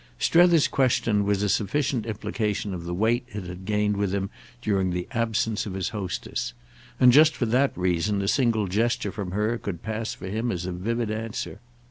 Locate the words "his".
5.75-5.89